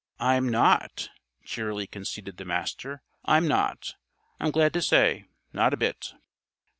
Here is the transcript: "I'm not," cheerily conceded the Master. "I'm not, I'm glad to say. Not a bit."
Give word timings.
"I'm 0.19 0.49
not," 0.49 1.11
cheerily 1.45 1.85
conceded 1.85 2.37
the 2.37 2.43
Master. 2.45 3.03
"I'm 3.25 3.47
not, 3.47 3.93
I'm 4.39 4.49
glad 4.49 4.73
to 4.73 4.81
say. 4.81 5.25
Not 5.53 5.75
a 5.75 5.77
bit." 5.77 6.15